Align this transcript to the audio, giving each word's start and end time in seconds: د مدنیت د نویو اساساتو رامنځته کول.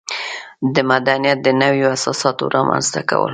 د 0.73 0.75
مدنیت 0.91 1.37
د 1.43 1.47
نویو 1.61 1.87
اساساتو 1.97 2.43
رامنځته 2.55 3.01
کول. 3.09 3.29